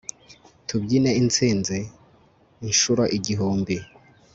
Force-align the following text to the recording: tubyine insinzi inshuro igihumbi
tubyine 0.67 1.09
insinzi 1.21 1.77
inshuro 2.67 3.03
igihumbi 3.17 3.75